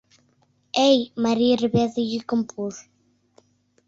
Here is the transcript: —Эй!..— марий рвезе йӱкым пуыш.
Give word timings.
—Эй!..— 0.87 0.99
марий 1.23 1.55
рвезе 1.63 2.03
йӱкым 2.11 2.41
пуыш. 2.49 2.77